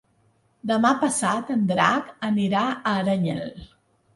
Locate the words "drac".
1.73-2.09